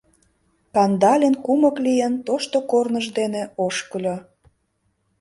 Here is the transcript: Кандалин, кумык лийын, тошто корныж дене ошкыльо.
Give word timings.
Кандалин, 0.73 1.35
кумык 1.45 1.75
лийын, 1.85 2.13
тошто 2.27 2.57
корныж 2.71 3.05
дене 3.19 3.43
ошкыльо. 3.65 4.15